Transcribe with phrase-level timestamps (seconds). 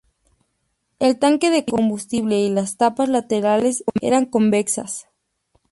[0.97, 5.05] El tanque de combustible y las tapas laterales eran convexas.